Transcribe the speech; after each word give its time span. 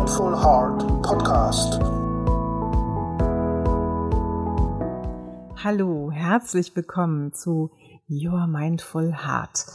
Mindful 0.00 0.34
Heart 0.34 1.02
Podcast. 1.02 1.78
Hallo, 5.62 6.10
herzlich 6.10 6.74
willkommen 6.74 7.34
zu 7.34 7.70
Your 8.08 8.46
Mindful 8.46 9.12
Heart, 9.12 9.66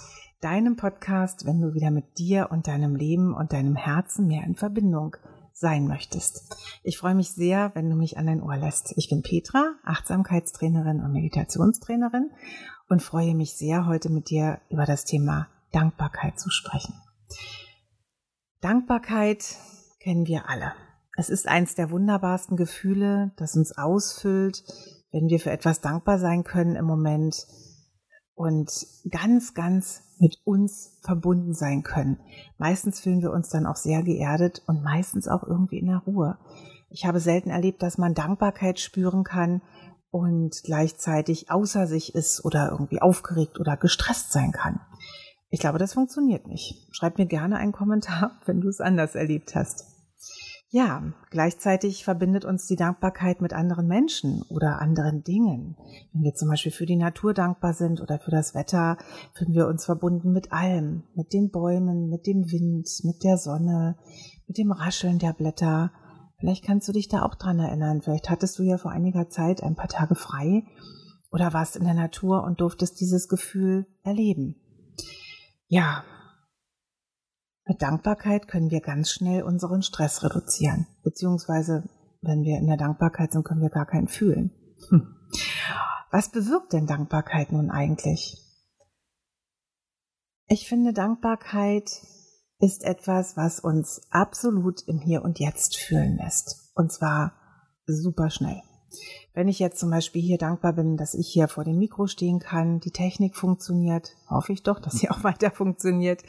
deinem 0.42 0.78
Podcast, 0.78 1.46
wenn 1.46 1.62
du 1.62 1.76
wieder 1.76 1.92
mit 1.92 2.18
dir 2.18 2.48
und 2.50 2.66
deinem 2.66 2.96
Leben 2.96 3.36
und 3.36 3.54
deinem 3.54 3.76
Herzen 3.76 4.26
mehr 4.26 4.44
in 4.46 4.56
Verbindung 4.56 5.16
sein 5.54 5.88
möchtest. 5.88 6.58
Ich 6.82 6.98
freue 6.98 7.14
mich 7.14 7.30
sehr, 7.30 7.70
wenn 7.76 7.88
du 7.88 7.96
mich 7.96 8.18
an 8.18 8.26
dein 8.26 8.42
Ohr 8.42 8.58
lässt. 8.58 8.96
Ich 8.98 9.10
bin 9.10 9.22
Petra, 9.22 9.76
Achtsamkeitstrainerin 9.84 11.02
und 11.02 11.14
Meditationstrainerin 11.14 12.32
und 12.90 13.04
freue 13.04 13.36
mich 13.36 13.56
sehr, 13.56 13.86
heute 13.86 14.10
mit 14.10 14.32
dir 14.32 14.60
über 14.72 14.86
das 14.86 15.06
Thema 15.06 15.50
Dankbarkeit 15.72 16.40
zu 16.40 16.50
sprechen. 16.50 16.96
Dankbarkeit 18.60 19.56
kennen 20.06 20.28
wir 20.28 20.48
alle. 20.48 20.74
Es 21.18 21.30
ist 21.30 21.48
eins 21.48 21.74
der 21.74 21.90
wunderbarsten 21.90 22.58
Gefühle, 22.58 23.32
das 23.38 23.56
uns 23.56 23.76
ausfüllt, 23.76 24.64
wenn 25.12 25.28
wir 25.30 25.40
für 25.40 25.50
etwas 25.50 25.82
dankbar 25.82 26.20
sein 26.20 26.44
können 26.44 26.76
im 26.76 26.86
Moment 26.86 27.48
und 28.36 28.70
ganz, 29.10 29.56
ganz 29.56 30.04
mit 30.20 30.38
uns 30.44 31.00
verbunden 31.04 31.54
sein 31.54 31.82
können. 31.82 32.20
Meistens 32.60 33.00
fühlen 33.00 33.22
wir 33.22 33.32
uns 33.32 33.50
dann 33.50 33.66
auch 33.66 33.78
sehr 33.78 34.04
geerdet 34.04 34.62
und 34.68 34.84
meistens 34.84 35.28
auch 35.28 35.42
irgendwie 35.44 35.80
in 35.80 35.88
der 35.88 36.04
Ruhe. 36.06 36.38
Ich 36.90 37.06
habe 37.06 37.20
selten 37.20 37.50
erlebt, 37.50 37.82
dass 37.82 37.98
man 37.98 38.14
Dankbarkeit 38.14 38.80
spüren 38.80 39.24
kann 39.24 39.64
und 40.12 40.62
gleichzeitig 40.64 41.50
außer 41.50 41.88
sich 41.88 42.14
ist 42.14 42.46
oder 42.46 42.70
irgendwie 42.72 43.02
aufgeregt 43.02 43.60
oder 43.60 43.76
gestresst 43.76 44.32
sein 44.32 44.52
kann. 44.52 44.82
Ich 45.50 45.60
glaube, 45.60 45.80
das 45.80 45.94
funktioniert 45.94 46.48
nicht. 46.48 46.88
Schreib 46.92 47.18
mir 47.18 47.26
gerne 47.26 47.58
einen 47.58 47.72
Kommentar, 47.72 48.40
wenn 48.46 48.62
du 48.62 48.68
es 48.68 48.82
anders 48.82 49.16
erlebt 49.16 49.56
hast. 49.56 49.95
Ja, 50.76 51.02
gleichzeitig 51.30 52.04
verbindet 52.04 52.44
uns 52.44 52.68
die 52.68 52.76
Dankbarkeit 52.76 53.40
mit 53.40 53.54
anderen 53.54 53.88
Menschen 53.88 54.42
oder 54.50 54.82
anderen 54.82 55.24
Dingen. 55.24 55.78
Wenn 56.12 56.24
wir 56.24 56.34
zum 56.34 56.50
Beispiel 56.50 56.74
für 56.74 56.86
die 56.86 56.98
Natur 56.98 57.34
dankbar 57.34 57.74
sind 57.74 58.02
oder 58.02 58.20
für 58.20 58.32
das 58.32 58.54
Wetter, 58.56 58.98
fühlen 59.36 59.54
wir 59.54 59.68
uns 59.70 59.86
verbunden 59.86 60.34
mit 60.34 60.52
allem, 60.52 61.04
mit 61.16 61.32
den 61.32 61.50
Bäumen, 61.50 62.10
mit 62.10 62.28
dem 62.28 62.52
Wind, 62.52 62.90
mit 63.06 63.24
der 63.24 63.38
Sonne, 63.38 63.96
mit 64.48 64.58
dem 64.58 64.74
Rascheln 64.74 65.18
der 65.18 65.32
Blätter. 65.32 65.94
Vielleicht 66.40 66.66
kannst 66.66 66.90
du 66.90 66.92
dich 66.92 67.08
da 67.08 67.24
auch 67.24 67.36
dran 67.36 67.60
erinnern. 67.60 68.02
Vielleicht 68.02 68.30
hattest 68.30 68.60
du 68.60 68.64
ja 68.64 68.78
vor 68.78 68.92
einiger 68.92 69.30
Zeit 69.30 69.64
ein 69.64 69.76
paar 69.76 69.88
Tage 69.88 70.16
frei 70.16 70.66
oder 71.32 71.54
warst 71.54 71.78
in 71.78 71.86
der 71.86 71.94
Natur 71.94 72.44
und 72.44 72.60
durftest 72.60 73.00
dieses 73.00 73.30
Gefühl 73.30 73.88
erleben. 74.04 74.58
Ja, 75.70 76.04
mit 77.68 77.82
Dankbarkeit 77.82 78.48
können 78.48 78.70
wir 78.70 78.82
ganz 78.82 79.10
schnell 79.10 79.44
unseren 79.44 79.82
Stress 79.82 80.24
reduzieren. 80.24 80.88
Beziehungsweise, 81.04 81.84
wenn 82.22 82.44
wir 82.44 82.58
in 82.58 82.68
der 82.68 82.78
Dankbarkeit 82.78 83.32
sind, 83.32 83.44
können 83.44 83.62
wir 83.62 83.70
gar 83.70 83.88
keinen 83.88 84.08
fühlen. 84.08 84.52
Hm. 84.90 85.16
Was 86.12 86.30
bewirkt 86.30 86.74
denn 86.74 86.86
Dankbarkeit 86.86 87.52
nun 87.52 87.72
eigentlich? 87.72 88.38
Ich 90.48 90.70
finde, 90.70 90.94
Dankbarkeit 90.94 91.90
ist 92.60 92.84
etwas, 92.84 93.36
was 93.36 93.60
uns 93.60 94.02
absolut 94.12 94.88
im 94.88 95.00
Hier 95.00 95.24
und 95.24 95.40
Jetzt 95.40 95.76
fühlen 95.76 96.18
lässt. 96.18 96.72
Und 96.76 96.92
zwar 96.92 97.34
super 97.88 98.30
schnell. 98.30 98.62
Wenn 99.34 99.48
ich 99.48 99.60
jetzt 99.60 99.80
zum 99.80 99.90
Beispiel 99.90 100.22
hier 100.22 100.38
dankbar 100.38 100.74
bin, 100.74 100.98
dass 100.98 101.14
ich 101.14 101.28
hier 101.28 101.48
vor 101.48 101.64
dem 101.64 101.78
Mikro 101.78 102.08
stehen 102.08 102.40
kann, 102.40 102.80
die 102.80 102.92
Technik 102.92 103.36
funktioniert, 103.36 104.16
hoffe 104.30 104.54
ich 104.54 104.64
doch, 104.64 104.80
dass 104.80 104.94
sie 104.94 105.10
auch 105.10 105.24
weiter 105.24 105.52
funktioniert. 105.52 106.24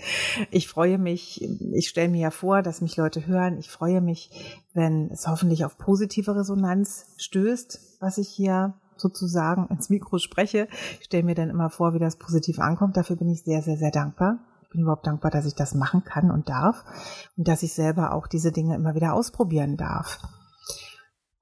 Ich 0.50 0.68
freue 0.68 0.98
mich, 0.98 1.42
ich 1.72 1.88
stelle 1.88 2.08
mir 2.08 2.20
ja 2.20 2.30
vor, 2.30 2.62
dass 2.62 2.80
mich 2.80 2.96
Leute 2.96 3.26
hören. 3.26 3.58
Ich 3.58 3.70
freue 3.70 4.00
mich, 4.00 4.30
wenn 4.74 5.10
es 5.10 5.26
hoffentlich 5.26 5.64
auf 5.64 5.78
positive 5.78 6.34
Resonanz 6.36 7.06
stößt, 7.16 7.96
was 8.00 8.18
ich 8.18 8.28
hier 8.28 8.74
sozusagen 8.96 9.66
ins 9.70 9.90
Mikro 9.90 10.18
spreche. 10.18 10.68
Ich 10.98 11.06
stelle 11.06 11.24
mir 11.24 11.34
dann 11.34 11.50
immer 11.50 11.70
vor, 11.70 11.94
wie 11.94 11.98
das 11.98 12.16
positiv 12.16 12.58
ankommt. 12.58 12.96
Dafür 12.96 13.16
bin 13.16 13.28
ich 13.28 13.42
sehr, 13.42 13.62
sehr, 13.62 13.76
sehr 13.76 13.90
dankbar. 13.90 14.38
Ich 14.62 14.70
bin 14.70 14.80
überhaupt 14.80 15.06
dankbar, 15.06 15.30
dass 15.30 15.46
ich 15.46 15.54
das 15.54 15.74
machen 15.74 16.02
kann 16.04 16.30
und 16.30 16.48
darf 16.48 16.84
und 17.36 17.46
dass 17.46 17.62
ich 17.62 17.72
selber 17.72 18.12
auch 18.12 18.26
diese 18.26 18.50
Dinge 18.50 18.74
immer 18.74 18.94
wieder 18.94 19.14
ausprobieren 19.14 19.76
darf. 19.76 20.18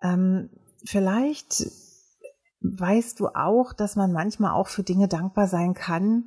Ähm, 0.03 0.51
vielleicht 0.85 1.67
weißt 2.61 3.21
du 3.21 3.29
auch, 3.29 3.73
dass 3.73 3.97
man 3.97 4.13
manchmal 4.13 4.53
auch 4.53 4.69
für 4.69 4.83
Dinge 4.83 5.09
dankbar 5.09 5.49
sein 5.49 5.75
kann, 5.75 6.25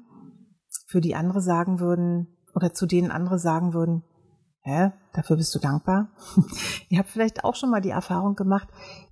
für 0.87 1.01
die 1.01 1.15
andere 1.15 1.41
sagen 1.41 1.79
würden 1.79 2.37
oder 2.53 2.73
zu 2.73 2.85
denen 2.85 3.11
andere 3.11 3.39
sagen 3.39 3.73
würden, 3.73 4.03
hä, 4.61 4.91
dafür 5.13 5.37
bist 5.37 5.53
du 5.55 5.59
dankbar? 5.59 6.09
Ihr 6.89 6.99
habt 6.99 7.09
vielleicht 7.09 7.43
auch 7.43 7.55
schon 7.55 7.69
mal 7.69 7.81
die 7.81 7.89
Erfahrung 7.89 8.35
gemacht, 8.35 8.67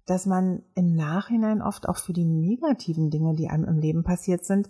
dass 0.06 0.26
man 0.26 0.64
im 0.76 0.94
Nachhinein 0.96 1.62
oft 1.62 1.88
auch 1.90 1.98
für 1.98 2.14
die 2.14 2.26
negativen 2.26 3.10
Dinge, 3.10 3.36
die 3.36 3.50
einem 3.50 3.66
im 3.66 3.80
Leben 3.80 4.04
passiert 4.04 4.46
sind, 4.46 4.70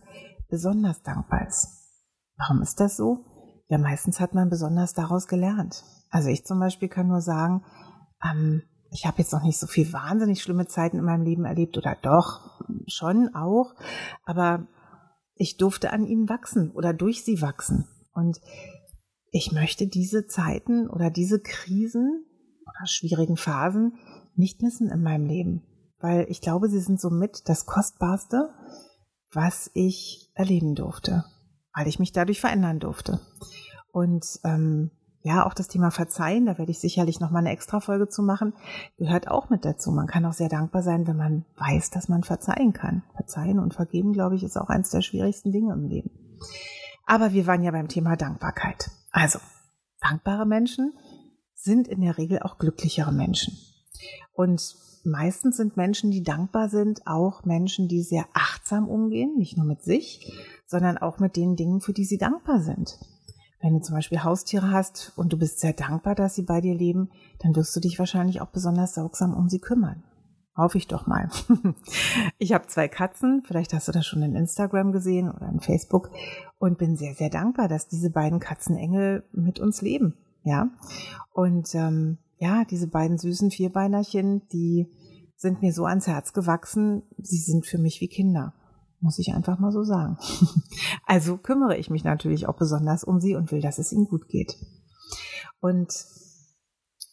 besonders 0.50 1.02
dankbar 1.02 1.48
ist. 1.48 1.68
Warum 2.38 2.62
ist 2.62 2.80
das 2.80 2.96
so? 2.96 3.26
Ja, 3.68 3.78
meistens 3.78 4.20
hat 4.20 4.34
man 4.34 4.50
besonders 4.50 4.94
daraus 4.94 5.28
gelernt. 5.28 5.84
Also 6.10 6.30
ich 6.30 6.46
zum 6.46 6.60
Beispiel 6.60 6.88
kann 6.88 7.08
nur 7.08 7.22
sagen, 7.22 7.64
ähm, 8.24 8.62
ich 8.92 9.06
habe 9.06 9.20
jetzt 9.20 9.34
noch 9.34 9.44
nicht 9.44 9.58
so 9.58 9.68
viel 9.68 9.92
wahnsinnig 9.92 10.42
schlimme 10.42 10.68
Zeiten 10.68 10.98
in 10.98 11.06
meinem 11.06 11.24
Leben 11.24 11.46
erlebt 11.46 11.78
oder 11.78 11.98
doch 12.02 12.62
schon 12.88 13.34
auch, 13.34 13.74
aber 14.24 14.68
ich 15.36 15.58
durfte 15.58 15.92
an 15.92 16.06
ihnen 16.06 16.30
wachsen 16.30 16.72
oder 16.72 16.94
durch 16.94 17.24
sie 17.24 17.42
wachsen. 17.42 17.88
Und 18.14 18.40
ich 19.32 19.52
möchte 19.52 19.88
diese 19.88 20.28
Zeiten 20.28 20.90
oder 20.90 21.10
diese 21.10 21.42
Krisen 21.42 22.26
oder 22.62 22.88
schwierigen 22.88 23.36
Phasen 23.36 23.98
nicht 24.36 24.62
missen 24.62 24.90
in 24.90 25.02
meinem 25.02 25.26
Leben, 25.26 25.64
weil 26.00 26.26
ich 26.30 26.42
glaube, 26.42 26.70
sie 26.70 26.80
sind 26.80 27.02
somit 27.02 27.50
das 27.50 27.66
Kostbarste, 27.66 28.50
was 29.34 29.70
ich 29.74 30.32
erleben 30.36 30.76
durfte, 30.76 31.26
weil 31.74 31.88
ich 31.88 32.00
mich 32.00 32.14
dadurch 32.14 32.40
verändern 32.40 32.80
durfte. 32.80 33.20
Und 33.92 34.26
ähm, 34.46 34.92
ja, 35.26 35.44
auch 35.44 35.56
das 35.56 35.68
Thema 35.68 35.90
Verzeihen, 35.90 36.46
da 36.46 36.60
werde 36.60 36.70
ich 36.70 36.80
sicherlich 36.80 37.20
noch 37.20 37.32
mal 37.32 37.40
eine 37.40 37.50
extra 37.50 37.80
Folge 37.80 38.08
zu 38.08 38.22
machen, 38.22 38.54
gehört 38.96 39.28
auch 39.28 39.50
mit 39.50 39.66
dazu. 39.66 39.90
Man 39.90 40.06
kann 40.06 40.24
auch 40.24 40.34
sehr 40.34 40.50
dankbar 40.50 40.84
sein, 40.84 41.08
wenn 41.08 41.18
man 41.18 41.46
weiß, 41.58 41.90
dass 41.90 42.10
man 42.10 42.22
verzeihen 42.22 42.74
kann. 42.74 43.02
Verzeihen 43.16 43.58
und 43.58 43.74
vergeben, 43.74 44.14
glaube 44.14 44.36
ich, 44.36 44.44
ist 44.44 44.56
auch 44.56 44.70
eines 44.70 44.92
der 44.92 45.02
schwierigsten 45.02 45.52
Dinge 45.52 45.74
im 45.74 45.88
Leben. 45.88 46.12
Aber 47.08 47.34
wir 47.34 47.48
waren 47.48 47.64
ja 47.64 47.72
beim 47.72 47.88
Thema 47.88 48.16
Dankbarkeit. 48.16 48.92
Also, 49.10 49.40
dankbare 50.00 50.46
Menschen 50.46 50.94
sind 51.56 51.88
in 51.88 52.02
der 52.02 52.20
Regel 52.20 52.44
auch 52.44 52.60
glücklichere 52.60 53.12
Menschen. 53.12 53.58
Und 54.32 54.76
meistens 55.04 55.58
sind 55.58 55.76
Menschen, 55.76 56.12
die 56.12 56.22
dankbar 56.22 56.70
sind, 56.70 57.08
auch 57.08 57.46
Menschen, 57.46 57.88
die 57.88 58.04
sehr 58.04 58.28
achtsam 58.34 58.88
umgehen, 58.88 59.34
nicht 59.38 59.58
nur 59.58 59.66
mit 59.66 59.82
sich, 59.82 60.32
sondern 60.68 61.00
auch 61.00 61.18
mit 61.18 61.36
den 61.36 61.56
Dingen, 61.56 61.82
für 61.82 61.94
die 61.94 62.06
sie 62.06 62.20
dankbar 62.20 62.62
sind. 62.62 63.00
Wenn 63.66 63.74
du 63.74 63.82
zum 63.82 63.96
Beispiel 63.96 64.24
Haustiere 64.24 64.70
hast 64.70 65.12
und 65.16 65.34
du 65.34 65.40
bist 65.40 65.60
sehr 65.60 65.74
dankbar, 65.74 66.14
dass 66.14 66.36
sie 66.36 66.44
bei 66.44 66.62
dir 66.62 66.76
leben, 66.76 67.10
dann 67.40 67.56
wirst 67.56 67.76
du 67.76 67.80
dich 67.80 67.98
wahrscheinlich 67.98 68.40
auch 68.40 68.50
besonders 68.50 68.94
sorgsam 68.94 69.34
um 69.34 69.50
sie 69.50 69.58
kümmern. 69.58 70.04
Hoffe 70.56 70.78
ich 70.78 70.88
doch 70.88 71.08
mal. 71.08 71.32
ich 72.38 72.54
habe 72.54 72.68
zwei 72.68 72.88
Katzen, 72.88 73.42
vielleicht 73.44 73.74
hast 73.74 73.88
du 73.88 73.92
das 73.92 74.06
schon 74.06 74.22
in 74.22 74.36
Instagram 74.36 74.92
gesehen 74.92 75.32
oder 75.32 75.50
in 75.50 75.62
Facebook 75.62 76.12
und 76.60 76.78
bin 76.78 76.96
sehr, 76.96 77.16
sehr 77.16 77.32
dankbar, 77.32 77.68
dass 77.68 77.88
diese 77.88 78.12
beiden 78.12 78.40
Katzenengel 78.40 79.24
mit 79.32 79.60
uns 79.60 79.82
leben. 79.82 80.14
Ja. 80.44 80.70
Und 81.34 81.74
ähm, 81.74 82.20
ja, 82.38 82.66
diese 82.66 82.86
beiden 82.86 83.18
süßen 83.18 83.50
Vierbeinerchen, 83.50 84.48
die 84.50 84.92
sind 85.38 85.64
mir 85.64 85.74
so 85.74 85.86
ans 85.86 86.06
Herz 86.06 86.34
gewachsen, 86.34 87.02
sie 87.18 87.40
sind 87.40 87.66
für 87.66 87.80
mich 87.80 88.00
wie 88.00 88.10
Kinder 88.10 88.54
muss 89.00 89.20
ich 89.20 89.34
einfach 89.34 89.60
mal 89.60 89.72
so 89.72 89.84
sagen. 89.84 90.18
Also 91.08 91.38
kümmere 91.38 91.78
ich 91.78 91.92
mich 91.92 92.04
natürlich 92.04 92.48
auch 92.48 92.58
besonders 92.58 93.04
um 93.04 93.20
sie 93.20 93.36
und 93.36 93.52
will, 93.52 93.62
dass 93.62 93.78
es 93.78 93.92
ihnen 93.92 94.06
gut 94.06 94.28
geht. 94.28 94.56
Und 95.60 95.94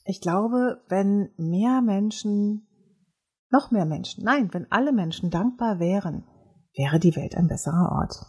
ich 0.05 0.21
glaube, 0.21 0.83
wenn 0.89 1.31
mehr 1.37 1.83
Menschen, 1.83 2.67
noch 3.51 3.71
mehr 3.71 3.85
Menschen, 3.85 4.25
nein, 4.25 4.49
wenn 4.53 4.71
alle 4.73 4.93
Menschen 4.93 5.31
dankbar 5.31 5.79
wären, 5.79 6.25
wäre 6.75 6.99
die 6.99 7.15
Welt 7.17 7.37
ein 7.37 7.49
besserer 7.49 7.93
Ort. 7.93 8.25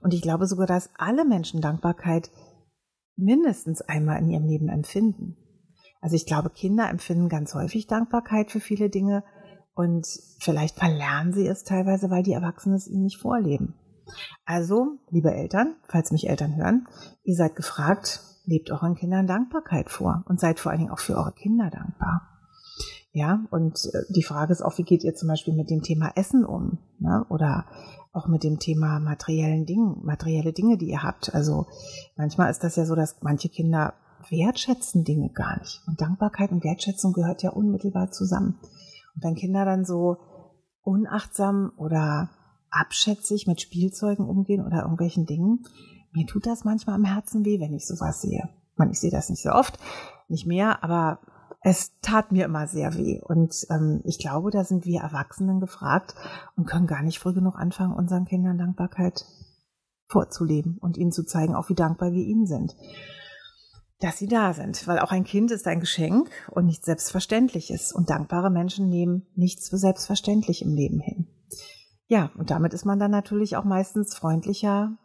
Und 0.00 0.12
ich 0.12 0.22
glaube 0.22 0.46
sogar, 0.46 0.66
dass 0.66 0.90
alle 0.96 1.24
Menschen 1.24 1.60
Dankbarkeit 1.60 2.30
mindestens 3.16 3.80
einmal 3.82 4.18
in 4.20 4.28
ihrem 4.28 4.46
Leben 4.46 4.68
empfinden. 4.68 5.36
Also 6.00 6.16
ich 6.16 6.26
glaube, 6.26 6.50
Kinder 6.50 6.88
empfinden 6.88 7.28
ganz 7.28 7.54
häufig 7.54 7.86
Dankbarkeit 7.86 8.50
für 8.50 8.60
viele 8.60 8.90
Dinge 8.90 9.24
und 9.78 10.08
vielleicht 10.40 10.76
verlernen 10.76 11.32
sie 11.32 11.46
es 11.46 11.62
teilweise, 11.62 12.10
weil 12.10 12.24
die 12.24 12.32
Erwachsenen 12.32 12.74
es 12.74 12.88
ihnen 12.88 13.04
nicht 13.04 13.20
vorleben. 13.20 13.74
Also, 14.44 14.98
liebe 15.08 15.32
Eltern, 15.32 15.76
falls 15.86 16.10
mich 16.10 16.28
Eltern 16.28 16.56
hören, 16.56 16.88
ihr 17.22 17.36
seid 17.36 17.54
gefragt, 17.54 18.20
lebt 18.44 18.72
euren 18.72 18.96
Kindern 18.96 19.28
Dankbarkeit 19.28 19.88
vor 19.88 20.24
und 20.26 20.40
seid 20.40 20.58
vor 20.58 20.72
allen 20.72 20.80
Dingen 20.80 20.90
auch 20.90 20.98
für 20.98 21.16
eure 21.16 21.30
Kinder 21.30 21.70
dankbar. 21.70 22.22
Ja, 23.12 23.44
und 23.50 23.78
äh, 23.92 24.02
die 24.12 24.24
Frage 24.24 24.52
ist 24.52 24.62
auch, 24.62 24.76
wie 24.78 24.82
geht 24.82 25.04
ihr 25.04 25.14
zum 25.14 25.28
Beispiel 25.28 25.54
mit 25.54 25.70
dem 25.70 25.82
Thema 25.82 26.10
Essen 26.16 26.44
um? 26.44 26.78
Ne? 26.98 27.24
Oder 27.28 27.66
auch 28.12 28.26
mit 28.26 28.42
dem 28.42 28.58
Thema 28.58 28.98
materiellen 28.98 29.64
Dingen, 29.64 30.00
materielle 30.02 30.52
Dinge, 30.52 30.76
die 30.76 30.90
ihr 30.90 31.04
habt. 31.04 31.32
Also 31.32 31.66
manchmal 32.16 32.50
ist 32.50 32.64
das 32.64 32.74
ja 32.74 32.84
so, 32.84 32.96
dass 32.96 33.22
manche 33.22 33.48
Kinder 33.48 33.94
wertschätzen 34.28 35.04
Dinge 35.04 35.30
gar 35.30 35.60
nicht. 35.60 35.82
Und 35.86 36.00
Dankbarkeit 36.00 36.50
und 36.50 36.64
Wertschätzung 36.64 37.12
gehört 37.12 37.44
ja 37.44 37.50
unmittelbar 37.50 38.10
zusammen. 38.10 38.58
Und 39.18 39.24
wenn 39.24 39.34
Kinder 39.34 39.64
dann 39.64 39.84
so 39.84 40.18
unachtsam 40.82 41.72
oder 41.76 42.30
abschätzig 42.70 43.48
mit 43.48 43.60
Spielzeugen 43.60 44.28
umgehen 44.28 44.64
oder 44.64 44.82
irgendwelchen 44.82 45.26
Dingen, 45.26 45.64
mir 46.12 46.26
tut 46.26 46.46
das 46.46 46.64
manchmal 46.64 46.94
am 46.94 47.04
Herzen 47.04 47.44
weh, 47.44 47.58
wenn 47.58 47.74
ich 47.74 47.84
sowas 47.84 48.20
sehe. 48.20 48.48
Ich, 48.72 48.78
meine, 48.78 48.92
ich 48.92 49.00
sehe 49.00 49.10
das 49.10 49.28
nicht 49.28 49.42
so 49.42 49.50
oft, 49.50 49.76
nicht 50.28 50.46
mehr, 50.46 50.84
aber 50.84 51.18
es 51.62 51.98
tat 52.00 52.30
mir 52.30 52.44
immer 52.44 52.68
sehr 52.68 52.94
weh. 52.94 53.20
Und 53.20 53.66
ähm, 53.70 54.02
ich 54.04 54.20
glaube, 54.20 54.52
da 54.52 54.62
sind 54.62 54.84
wir 54.84 55.00
Erwachsenen 55.00 55.58
gefragt 55.58 56.14
und 56.56 56.66
können 56.66 56.86
gar 56.86 57.02
nicht 57.02 57.18
früh 57.18 57.34
genug 57.34 57.56
anfangen, 57.56 57.94
unseren 57.94 58.24
Kindern 58.24 58.56
Dankbarkeit 58.56 59.24
vorzuleben 60.06 60.78
und 60.78 60.96
ihnen 60.96 61.10
zu 61.10 61.24
zeigen, 61.24 61.56
auch 61.56 61.68
wie 61.68 61.74
dankbar 61.74 62.12
wir 62.12 62.24
ihnen 62.24 62.46
sind. 62.46 62.76
Dass 64.00 64.18
sie 64.18 64.28
da 64.28 64.52
sind, 64.54 64.86
weil 64.86 65.00
auch 65.00 65.10
ein 65.10 65.24
Kind 65.24 65.50
ist 65.50 65.66
ein 65.66 65.80
Geschenk 65.80 66.30
und 66.50 66.66
nichts 66.66 66.86
Selbstverständliches. 66.86 67.92
Und 67.92 68.10
dankbare 68.10 68.50
Menschen 68.50 68.88
nehmen 68.88 69.26
nichts 69.34 69.70
für 69.70 69.78
selbstverständlich 69.78 70.62
im 70.62 70.72
Leben 70.72 71.00
hin. 71.00 71.26
Ja, 72.06 72.30
und 72.36 72.50
damit 72.50 72.74
ist 72.74 72.84
man 72.84 72.98
dann 72.98 73.10
natürlich 73.10 73.56
auch 73.56 73.64
meistens 73.64 74.14
freundlicher, 74.14 74.96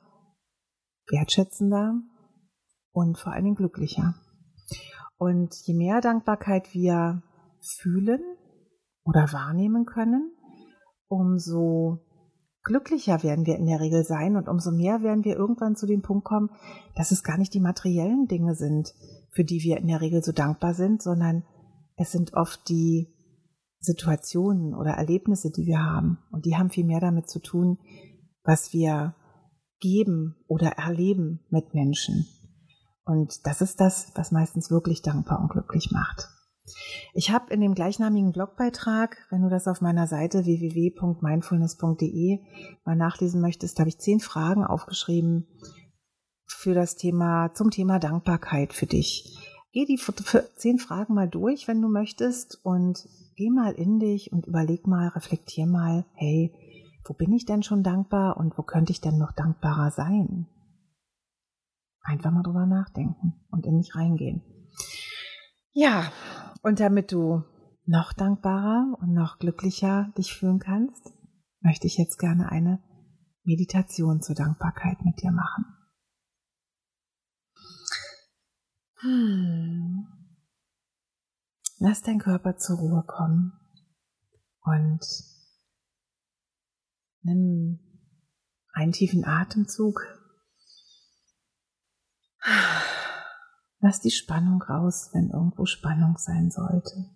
wertschätzender 1.09 1.95
und 2.91 3.17
vor 3.17 3.33
allen 3.33 3.43
Dingen 3.43 3.55
glücklicher. 3.55 4.15
Und 5.17 5.55
je 5.65 5.73
mehr 5.73 5.99
Dankbarkeit 5.99 6.73
wir 6.73 7.23
fühlen 7.61 8.21
oder 9.03 9.33
wahrnehmen 9.33 9.85
können, 9.85 10.31
umso 11.07 11.99
glücklicher 12.63 13.23
werden 13.23 13.45
wir 13.45 13.55
in 13.55 13.65
der 13.65 13.79
Regel 13.79 14.03
sein 14.03 14.35
und 14.35 14.47
umso 14.47 14.71
mehr 14.71 15.03
werden 15.03 15.23
wir 15.23 15.35
irgendwann 15.35 15.75
zu 15.75 15.85
dem 15.85 16.01
Punkt 16.01 16.25
kommen, 16.25 16.49
dass 16.95 17.11
es 17.11 17.23
gar 17.23 17.37
nicht 17.37 17.53
die 17.53 17.59
materiellen 17.59 18.27
Dinge 18.27 18.55
sind, 18.55 18.93
für 19.31 19.43
die 19.43 19.61
wir 19.61 19.77
in 19.77 19.87
der 19.87 20.01
Regel 20.01 20.23
so 20.23 20.31
dankbar 20.31 20.73
sind, 20.73 21.01
sondern 21.01 21.43
es 21.95 22.11
sind 22.11 22.33
oft 22.33 22.67
die 22.69 23.13
Situationen 23.79 24.73
oder 24.73 24.91
Erlebnisse, 24.91 25.51
die 25.51 25.65
wir 25.65 25.83
haben. 25.83 26.17
Und 26.31 26.45
die 26.45 26.55
haben 26.55 26.69
viel 26.69 26.85
mehr 26.85 27.01
damit 27.01 27.29
zu 27.29 27.39
tun, 27.39 27.77
was 28.43 28.73
wir 28.73 29.15
geben 29.79 30.37
oder 30.47 30.69
erleben 30.71 31.41
mit 31.49 31.73
Menschen. 31.73 32.25
Und 33.05 33.45
das 33.45 33.61
ist 33.61 33.81
das, 33.81 34.11
was 34.15 34.31
meistens 34.31 34.71
wirklich 34.71 35.01
dankbar 35.01 35.41
und 35.41 35.51
glücklich 35.51 35.91
macht. 35.91 36.29
Ich 37.13 37.29
habe 37.29 37.53
in 37.53 37.61
dem 37.61 37.75
gleichnamigen 37.75 38.31
Blogbeitrag, 38.31 39.17
wenn 39.29 39.41
du 39.41 39.49
das 39.49 39.67
auf 39.67 39.81
meiner 39.81 40.07
Seite 40.07 40.45
www.mindfulness.de 40.45 42.39
mal 42.85 42.95
nachlesen 42.95 43.41
möchtest, 43.41 43.79
habe 43.79 43.89
ich 43.89 43.99
zehn 43.99 44.19
Fragen 44.19 44.63
aufgeschrieben 44.65 45.47
für 46.45 46.73
das 46.73 46.95
Thema, 46.95 47.53
zum 47.53 47.69
Thema 47.69 47.99
Dankbarkeit 47.99 48.73
für 48.73 48.85
dich. 48.85 49.37
Geh 49.73 49.85
die 49.85 49.99
zehn 50.55 50.79
Fragen 50.79 51.13
mal 51.13 51.27
durch, 51.27 51.67
wenn 51.67 51.81
du 51.81 51.89
möchtest 51.89 52.63
und 52.63 53.07
geh 53.35 53.49
mal 53.49 53.73
in 53.73 53.99
dich 53.99 54.31
und 54.31 54.45
überleg 54.45 54.87
mal, 54.87 55.09
reflektier 55.09 55.65
mal, 55.65 56.05
hey, 56.13 56.53
wo 57.05 57.13
bin 57.13 57.33
ich 57.33 57.45
denn 57.45 57.63
schon 57.63 57.83
dankbar 57.83 58.37
und 58.37 58.57
wo 58.57 58.63
könnte 58.63 58.91
ich 58.91 59.01
denn 59.01 59.17
noch 59.17 59.33
dankbarer 59.33 59.91
sein? 59.91 60.47
Einfach 62.01 62.31
mal 62.31 62.43
drüber 62.43 62.65
nachdenken 62.65 63.33
und 63.49 63.65
in 63.65 63.77
dich 63.79 63.95
reingehen. 63.95 64.41
Ja, 65.71 66.11
und 66.63 66.79
damit 66.79 67.11
du 67.11 67.43
noch 67.85 68.13
dankbarer 68.13 68.97
und 68.99 69.13
noch 69.13 69.37
glücklicher 69.37 70.11
dich 70.17 70.33
fühlen 70.33 70.59
kannst, 70.59 71.13
möchte 71.59 71.87
ich 71.87 71.97
jetzt 71.97 72.17
gerne 72.17 72.49
eine 72.49 72.81
Meditation 73.43 74.21
zur 74.21 74.35
Dankbarkeit 74.35 75.03
mit 75.03 75.21
dir 75.21 75.31
machen. 75.31 75.65
Hm. 79.01 80.07
Lass 81.79 82.01
dein 82.01 82.19
Körper 82.19 82.55
zur 82.55 82.77
Ruhe 82.77 83.03
kommen 83.05 83.51
und 84.61 85.01
nimm 87.23 87.79
einen 88.71 88.93
tiefen 88.93 89.25
Atemzug. 89.25 89.99
Lass 93.83 93.99
die 93.99 94.11
Spannung 94.11 94.61
raus, 94.61 95.09
wenn 95.11 95.29
irgendwo 95.29 95.65
Spannung 95.65 96.17
sein 96.17 96.49
sollte. 96.49 97.09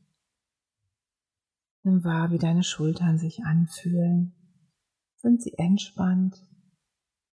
Nimm 1.83 2.03
wahr, 2.03 2.29
wie 2.31 2.39
deine 2.39 2.63
Schultern 2.63 3.17
sich 3.17 3.45
anfühlen. 3.45 4.35
Sind 5.15 5.41
sie 5.41 5.53
entspannt? 5.53 6.45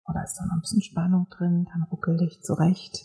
Oder 0.04 0.22
ist 0.22 0.36
da 0.36 0.46
noch 0.46 0.52
ein 0.54 0.60
bisschen 0.60 0.82
Spannung 0.82 1.26
drin? 1.30 1.64
Dann 1.64 1.82
ruckel 1.82 2.16
dich 2.16 2.42
zurecht. 2.42 3.04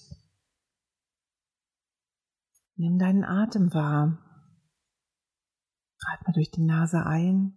Nimm 2.76 3.00
deinen 3.00 3.24
Atem 3.24 3.74
wahr. 3.74 4.20
Atme 6.14 6.34
durch 6.36 6.52
die 6.52 6.64
Nase 6.64 7.08
ein 7.08 7.56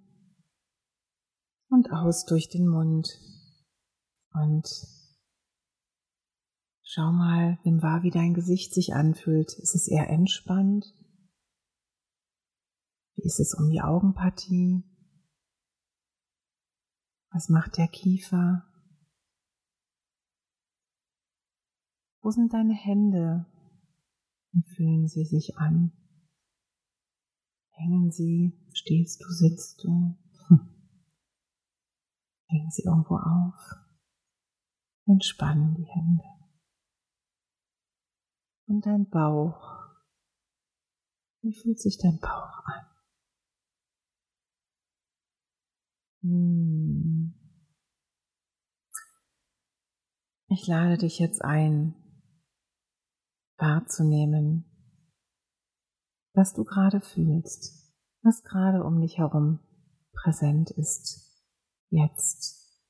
und 1.69 1.93
aus 1.93 2.25
durch 2.25 2.49
den 2.49 2.67
Mund. 2.67 3.07
Und 4.33 4.67
schau 6.95 7.11
mal, 7.11 7.59
nimm 7.65 7.81
wahr, 7.81 8.03
wie 8.03 8.11
dein 8.11 8.35
Gesicht 8.35 8.75
sich 8.75 8.93
anfühlt. 8.93 9.55
Ist 9.55 9.75
es 9.75 9.89
eher 9.89 10.11
entspannt? 10.11 10.85
Wie 13.15 13.25
ist 13.25 13.41
es 13.41 13.55
um 13.55 13.71
die 13.71 13.81
Augenpartie? 13.81 14.85
Was 17.31 17.49
macht 17.49 17.79
der 17.79 17.89
Kiefer? 17.89 18.67
Wo 22.21 22.31
sind 22.31 22.53
deine 22.53 22.75
Hände? 22.75 23.47
Wie 24.53 24.63
fühlen 24.75 25.09
sie 25.09 25.25
sich 25.25 25.57
an? 25.57 25.93
Hängen 27.71 28.11
sie? 28.11 28.53
Stehst 28.75 29.23
du? 29.23 29.29
Sitzt 29.31 29.83
du? 29.83 30.19
Legen 32.51 32.71
sie 32.71 32.83
irgendwo 32.83 33.17
auf. 33.17 33.79
Entspannen 35.07 35.75
die 35.75 35.87
Hände. 35.87 36.42
Und 38.73 38.87
dein 38.87 39.07
Bauch. 39.11 39.61
Wie 41.43 41.53
fühlt 41.53 41.79
sich 41.79 41.99
dein 41.99 42.19
Bauch 42.21 42.65
an? 42.65 42.87
Hm. 46.23 47.35
Ich 50.49 50.67
lade 50.67 50.97
dich 50.97 51.19
jetzt 51.19 51.43
ein, 51.43 51.95
wahrzunehmen, 53.59 54.65
was 56.33 56.55
du 56.55 56.65
gerade 56.65 57.03
fühlst, 57.03 57.95
was 58.23 58.43
gerade 58.43 58.85
um 58.85 59.03
dich 59.03 59.19
herum 59.19 59.61
präsent 60.15 60.71
ist 60.71 61.47
jetzt, 61.91 62.81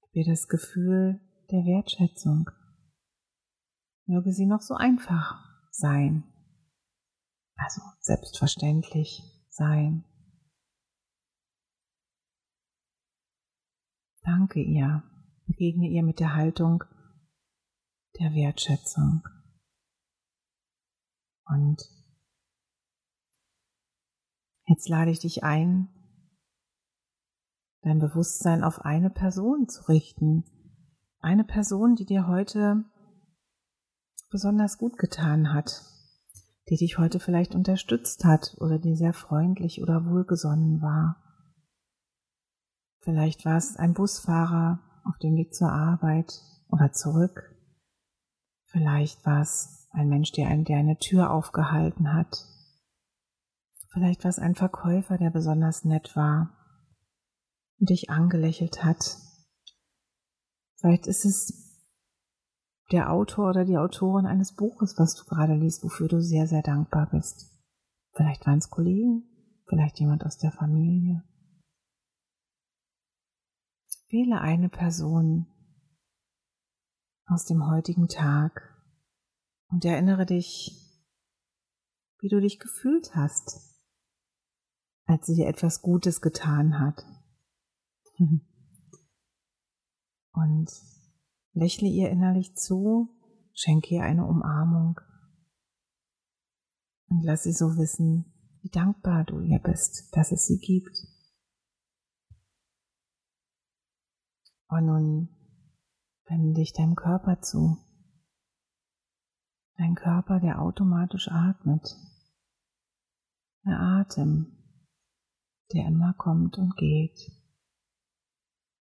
Gib 0.01 0.27
ihr 0.27 0.33
das 0.33 0.49
Gefühl 0.49 1.21
der 1.51 1.65
Wertschätzung. 1.65 2.51
möge 4.07 4.33
sie 4.33 4.47
noch 4.47 4.61
so 4.61 4.75
einfach 4.75 5.45
sein. 5.71 6.25
Also 7.57 7.83
selbstverständlich 8.01 9.23
sein. 9.49 10.05
Danke 14.23 14.61
ihr, 14.61 15.03
begegne 15.47 15.89
ihr 15.89 16.03
mit 16.03 16.21
der 16.21 16.35
Haltung 16.35 16.85
der 18.19 18.33
Wertschätzung. 18.35 19.23
Und 21.47 21.83
jetzt 24.67 24.89
lade 24.89 25.11
ich 25.11 25.21
dich 25.21 25.45
ein, 25.45 25.89
dein 27.83 27.99
Bewusstsein 27.99 28.65
auf 28.65 28.85
eine 28.85 29.11
Person 29.11 29.69
zu 29.69 29.89
richten. 29.89 30.45
Eine 31.21 31.45
Person, 31.45 31.97
die 31.97 32.05
dir 32.05 32.27
heute 32.27 32.85
besonders 34.31 34.79
gut 34.79 34.99
getan 34.99 35.53
hat, 35.53 35.83
die 36.69 36.77
dich 36.77 36.99
heute 36.99 37.19
vielleicht 37.19 37.55
unterstützt 37.55 38.25
hat 38.25 38.57
oder 38.59 38.79
die 38.79 38.95
sehr 38.95 39.15
freundlich 39.15 39.83
oder 39.83 40.05
wohlgesonnen 40.05 40.83
war. 40.83 41.28
Vielleicht 43.09 43.47
war 43.47 43.57
es 43.57 43.75
ein 43.79 43.95
Busfahrer 43.95 44.81
auf 45.05 45.17
dem 45.17 45.35
Weg 45.35 45.55
zur 45.55 45.73
Arbeit 45.73 46.31
oder 46.69 46.93
zurück. 46.93 47.57
Vielleicht 48.67 49.25
war 49.25 49.41
es 49.41 49.89
ein 49.93 50.11
Mensch, 50.11 50.33
der, 50.33 50.49
ein, 50.49 50.65
der 50.65 50.77
eine 50.77 50.99
Tür 50.99 51.31
aufgehalten 51.31 52.13
hat. 52.13 52.45
Vielleicht 53.93 54.25
war 54.25 54.29
es 54.29 54.39
ein 54.39 54.55
Verkäufer, 54.55 55.17
der 55.17 55.31
besonders 55.31 55.87
nett 55.87 56.17
war 56.17 56.55
und 57.81 57.89
dich 57.89 58.11
angelächelt 58.11 58.85
hat. 58.85 59.17
Vielleicht 60.77 61.07
ist 61.07 61.25
es 61.25 61.81
der 62.93 63.11
Autor 63.11 63.49
oder 63.49 63.65
die 63.65 63.79
Autorin 63.79 64.27
eines 64.27 64.55
Buches, 64.55 64.99
was 64.99 65.15
du 65.15 65.25
gerade 65.25 65.55
liest, 65.55 65.83
wofür 65.83 66.09
du 66.09 66.21
sehr, 66.21 66.47
sehr 66.47 66.63
dankbar 66.63 67.09
bist. 67.11 67.59
Vielleicht 68.13 68.47
waren 68.47 68.59
es 68.59 68.69
Kollegen, 68.69 69.23
vielleicht 69.67 69.99
jemand 69.99 70.27
aus 70.27 70.37
der 70.37 70.53
Familie. 70.53 71.25
Wähle 74.09 74.41
eine 74.41 74.69
Person 74.69 75.47
aus 77.27 77.45
dem 77.45 77.69
heutigen 77.71 78.09
Tag 78.09 78.77
und 79.69 79.85
erinnere 79.85 80.27
dich, 80.27 80.73
wie 82.21 82.29
du 82.29 82.41
dich 82.41 82.59
gefühlt 82.59 83.15
hast, 83.15 83.61
als 85.05 85.27
sie 85.27 85.35
dir 85.35 85.47
etwas 85.47 85.83
Gutes 85.83 86.21
getan 86.21 86.79
hat. 86.79 87.05
Und 90.33 90.71
Lächle 91.59 91.89
ihr 91.89 92.09
innerlich 92.09 92.55
zu, 92.55 93.09
schenke 93.53 93.97
ihr 93.97 94.05
eine 94.05 94.25
Umarmung 94.25 95.01
und 97.09 97.25
lass 97.25 97.43
sie 97.43 97.53
so 97.53 97.77
wissen, 97.77 98.33
wie 98.63 98.69
dankbar 98.69 99.25
du 99.25 99.41
ihr 99.41 99.59
bist, 99.59 100.17
dass 100.17 100.31
es 100.31 100.47
sie 100.47 100.59
gibt. 100.59 100.97
Und 104.69 104.87
nun 104.87 105.29
wende 106.27 106.61
dich 106.61 106.73
deinem 106.73 106.95
Körper 106.95 107.41
zu. 107.41 107.79
Dein 109.77 109.95
Körper, 109.95 110.41
der 110.41 110.61
automatisch 110.61 111.29
atmet. 111.31 111.97
Der 113.65 113.81
Atem, 113.81 114.59
der 115.73 115.87
immer 115.87 116.15
kommt 116.15 116.59
und 116.59 116.77
geht. 116.77 117.19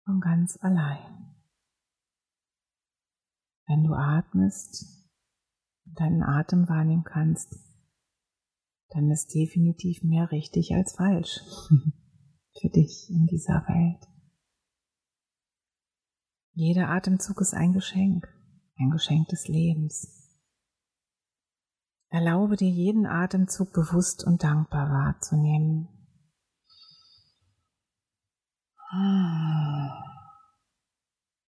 Von 0.06 0.20
ganz 0.20 0.58
allein. 0.62 1.36
Wenn 3.68 3.84
du 3.84 3.94
atmest 3.94 5.10
und 5.86 6.00
deinen 6.00 6.24
Atem 6.24 6.68
wahrnehmen 6.68 7.04
kannst, 7.04 7.56
dann 8.90 9.10
ist 9.10 9.34
definitiv 9.34 10.04
mehr 10.04 10.32
richtig 10.32 10.74
als 10.74 10.96
falsch 10.96 11.40
für 12.62 12.70
dich 12.70 13.10
in 13.10 13.25
dieser 13.25 13.66
Welt. 13.68 14.12
Jeder 16.56 16.90
Atemzug 16.90 17.42
ist 17.42 17.56
ein 17.56 17.74
Geschenk, 17.74 18.28
ein 18.78 18.92
Geschenk 18.92 19.28
des 19.30 19.48
Lebens. 19.48 20.38
Erlaube 22.10 22.58
dir 22.58 22.70
jeden 22.70 23.08
Atemzug 23.08 23.74
bewusst 23.74 24.24
und 24.24 24.44
dankbar 24.44 24.88
wahrzunehmen. 24.88 25.88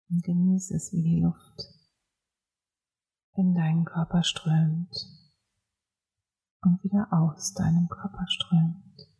Und 0.10 0.24
genieße 0.24 0.76
es 0.76 0.92
wie 0.92 1.04
die 1.04 1.22
Luft 1.22 1.62
in 3.36 3.54
deinen 3.54 3.86
Körper 3.86 4.24
strömt 4.24 4.96
und 6.62 6.84
wieder 6.84 7.10
aus 7.12 7.54
deinem 7.54 7.88
Körper 7.90 8.26
strömt. 8.28 9.15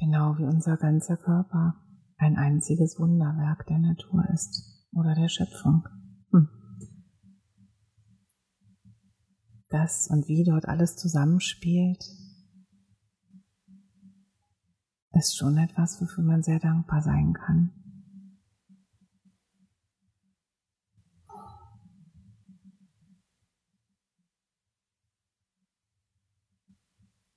Genau 0.00 0.38
wie 0.38 0.44
unser 0.44 0.78
ganzer 0.78 1.18
Körper 1.18 1.74
ein 2.16 2.36
einziges 2.36 2.98
Wunderwerk 2.98 3.66
der 3.66 3.78
Natur 3.78 4.26
ist 4.32 4.86
oder 4.92 5.14
der 5.14 5.28
Schöpfung. 5.28 5.86
Hm. 6.32 6.48
Das 9.68 10.08
und 10.10 10.26
wie 10.26 10.42
dort 10.44 10.66
alles 10.66 10.96
zusammenspielt, 10.96 12.02
ist 15.12 15.36
schon 15.36 15.58
etwas, 15.58 16.00
wofür 16.00 16.24
man 16.24 16.42
sehr 16.42 16.60
dankbar 16.60 17.02
sein 17.02 17.34
kann. 17.34 17.70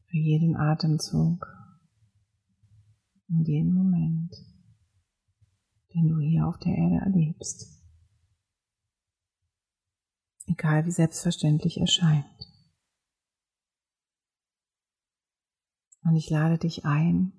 Für 0.05 0.17
jeden 0.17 0.55
Atemzug 0.55 1.45
und 3.33 3.47
jeden 3.47 3.73
Moment, 3.73 4.35
den 5.93 6.07
du 6.07 6.19
hier 6.19 6.47
auf 6.47 6.57
der 6.59 6.75
Erde 6.75 6.97
erlebst. 7.05 7.81
Egal 10.45 10.85
wie 10.85 10.91
selbstverständlich 10.91 11.79
erscheint. 11.79 12.25
Und 16.03 16.15
ich 16.15 16.29
lade 16.29 16.57
dich 16.57 16.85
ein, 16.85 17.31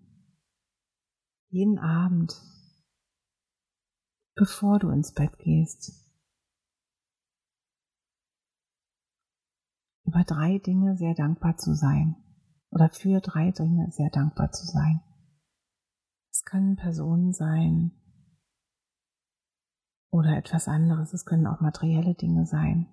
jeden 1.50 1.78
Abend, 1.78 2.34
bevor 4.34 4.78
du 4.78 4.88
ins 4.90 5.12
Bett 5.12 5.38
gehst, 5.38 5.92
über 10.04 10.24
drei 10.24 10.58
Dinge 10.58 10.96
sehr 10.96 11.14
dankbar 11.14 11.56
zu 11.56 11.74
sein 11.74 12.16
oder 12.70 12.88
für 12.88 13.20
drei 13.20 13.50
Dinge 13.52 13.90
sehr 13.92 14.10
dankbar 14.10 14.50
zu 14.50 14.66
sein. 14.66 15.00
Es 16.44 16.50
können 16.50 16.76
Personen 16.76 17.32
sein 17.32 17.92
oder 20.10 20.36
etwas 20.36 20.68
anderes, 20.68 21.14
es 21.14 21.24
können 21.24 21.46
auch 21.46 21.60
materielle 21.60 22.14
Dinge 22.14 22.44
sein. 22.44 22.92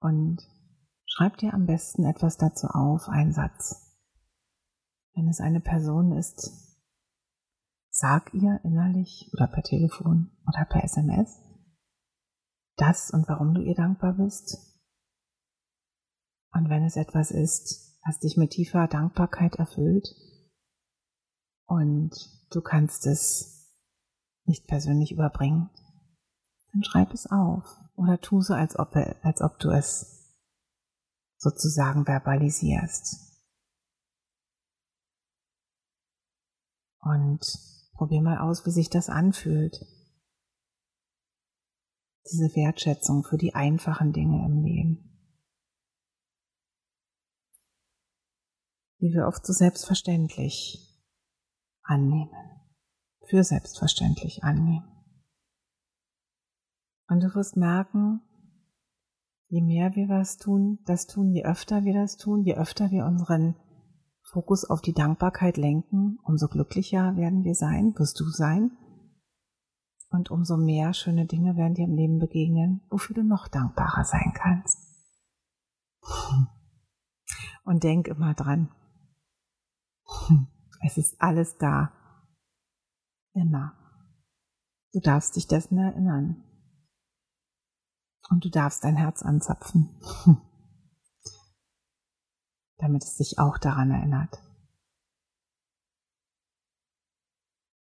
Und 0.00 0.42
schreib 1.06 1.38
dir 1.38 1.54
am 1.54 1.64
besten 1.64 2.04
etwas 2.04 2.36
dazu 2.36 2.66
auf, 2.66 3.08
einen 3.08 3.32
Satz. 3.32 3.98
Wenn 5.14 5.28
es 5.28 5.40
eine 5.40 5.60
Person 5.60 6.12
ist, 6.12 6.50
sag 7.88 8.34
ihr 8.34 8.60
innerlich 8.62 9.30
oder 9.32 9.46
per 9.46 9.62
Telefon 9.62 10.30
oder 10.46 10.66
per 10.66 10.84
SMS 10.84 11.42
das 12.76 13.10
und 13.10 13.26
warum 13.28 13.54
du 13.54 13.62
ihr 13.62 13.74
dankbar 13.74 14.12
bist. 14.12 14.58
Und 16.52 16.68
wenn 16.68 16.84
es 16.84 16.96
etwas 16.96 17.30
ist, 17.30 17.98
was 18.04 18.18
dich 18.18 18.36
mit 18.36 18.50
tiefer 18.50 18.86
Dankbarkeit 18.86 19.54
erfüllt 19.56 20.06
und 21.66 22.12
du 22.50 22.60
kannst 22.60 23.06
es 23.06 23.72
nicht 24.44 24.66
persönlich 24.66 25.12
überbringen, 25.12 25.70
dann 26.72 26.84
schreib 26.84 27.12
es 27.12 27.26
auf 27.26 27.64
oder 27.96 28.20
tu 28.20 28.40
so, 28.40 28.54
als 28.54 28.78
ob, 28.78 28.94
als 29.22 29.40
ob 29.40 29.58
du 29.58 29.70
es 29.70 30.34
sozusagen 31.38 32.04
verbalisierst. 32.04 33.22
Und 37.00 37.40
probier 37.92 38.20
mal 38.20 38.38
aus, 38.38 38.66
wie 38.66 38.70
sich 38.70 38.90
das 38.90 39.08
anfühlt. 39.08 39.76
Diese 42.30 42.54
Wertschätzung 42.56 43.22
für 43.22 43.38
die 43.38 43.54
einfachen 43.54 44.12
Dinge 44.12 44.44
im 44.44 44.64
Leben. 44.64 45.02
Die 49.00 49.12
wir 49.12 49.28
oft 49.28 49.46
so 49.46 49.52
selbstverständlich 49.52 50.85
annehmen. 51.86 52.30
Für 53.28 53.42
selbstverständlich 53.42 54.44
annehmen. 54.44 54.84
Und 57.08 57.20
du 57.22 57.34
wirst 57.34 57.56
merken, 57.56 58.20
je 59.48 59.62
mehr 59.62 59.94
wir 59.94 60.08
was 60.08 60.38
tun, 60.38 60.80
das 60.86 61.06
tun, 61.06 61.30
je 61.30 61.44
öfter 61.44 61.84
wir 61.84 61.94
das 61.94 62.16
tun, 62.16 62.42
je 62.42 62.54
öfter 62.54 62.90
wir 62.90 63.04
unseren 63.04 63.56
Fokus 64.22 64.64
auf 64.64 64.80
die 64.80 64.92
Dankbarkeit 64.92 65.56
lenken, 65.56 66.18
umso 66.24 66.48
glücklicher 66.48 67.16
werden 67.16 67.44
wir 67.44 67.54
sein, 67.54 67.94
wirst 67.96 68.18
du 68.18 68.28
sein. 68.28 68.72
Und 70.10 70.30
umso 70.30 70.56
mehr 70.56 70.94
schöne 70.94 71.26
Dinge 71.26 71.56
werden 71.56 71.74
dir 71.74 71.84
im 71.84 71.94
Leben 71.94 72.18
begegnen, 72.18 72.82
wofür 72.90 73.14
du 73.14 73.22
noch 73.22 73.48
dankbarer 73.48 74.04
sein 74.04 74.32
kannst. 74.34 74.78
Und 77.64 77.82
denk 77.82 78.08
immer 78.08 78.34
dran, 78.34 78.70
es 80.82 80.96
ist 80.98 81.20
alles 81.20 81.56
da. 81.58 81.92
Immer. 83.34 83.74
Du 84.92 85.00
darfst 85.00 85.36
dich 85.36 85.46
dessen 85.46 85.78
erinnern. 85.78 86.42
Und 88.28 88.44
du 88.44 88.50
darfst 88.50 88.82
dein 88.82 88.96
Herz 88.96 89.22
anzapfen, 89.22 90.00
damit 92.78 93.04
es 93.04 93.16
dich 93.16 93.38
auch 93.38 93.56
daran 93.58 93.90
erinnert. 93.90 94.42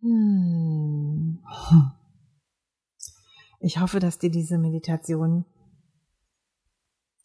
Hm. 0.01 1.43
Ich 3.59 3.79
hoffe, 3.79 3.99
dass 3.99 4.19
dir 4.19 4.29
diese 4.29 4.59
Meditation 4.59 5.45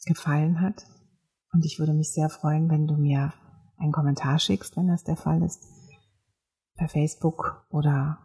gefallen 0.06 0.60
hat. 0.60 0.86
Und 1.52 1.66
ich 1.66 1.78
würde 1.78 1.92
mich 1.92 2.12
sehr 2.12 2.30
freuen, 2.30 2.70
wenn 2.70 2.86
du 2.86 2.96
mir 2.96 3.34
einen 3.80 3.92
Kommentar 3.92 4.38
schickst, 4.38 4.76
wenn 4.76 4.88
das 4.88 5.04
der 5.04 5.16
Fall 5.16 5.42
ist, 5.42 5.66
per 6.76 6.88
Facebook 6.88 7.66
oder 7.70 8.18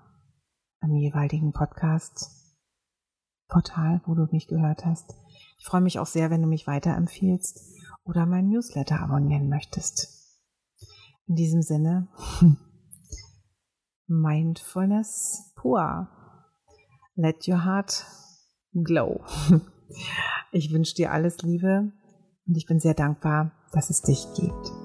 am 0.82 0.94
jeweiligen 0.94 1.54
Podcast-Portal, 1.54 4.02
wo 4.06 4.14
du 4.14 4.28
mich 4.32 4.48
gehört 4.48 4.86
hast. 4.86 5.16
Ich 5.58 5.66
freue 5.66 5.82
mich 5.82 6.00
auch 6.00 6.06
sehr, 6.06 6.30
wenn 6.30 6.42
du 6.42 6.48
mich 6.48 6.68
weiterempfiehlst 6.68 7.62
oder 8.04 8.26
meinen 8.26 8.50
Newsletter 8.50 9.00
abonnieren 9.00 9.48
möchtest. 9.50 10.10
In 11.28 11.36
diesem 11.36 11.62
Sinne, 11.64 12.08
Mindfulness 14.08 15.54
pur. 15.56 16.10
Let 17.16 17.48
your 17.48 17.66
heart 17.66 18.06
glow. 18.74 19.24
Ich 20.52 20.72
wünsche 20.72 20.96
dir 20.96 21.12
alles 21.12 21.42
Liebe 21.42 21.92
und 22.48 22.56
ich 22.56 22.66
bin 22.66 22.80
sehr 22.80 22.94
dankbar, 22.94 23.52
dass 23.72 23.90
es 23.90 24.02
dich 24.02 24.26
gibt. 24.36 24.85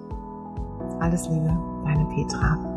Alles 1.00 1.28
Liebe, 1.28 1.56
deine 1.84 2.04
Petra. 2.14 2.69